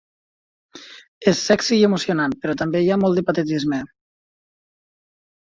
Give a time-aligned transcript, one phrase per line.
[1.31, 3.83] És 'sexy' i emocionant, però també hi ha molt de patetisme.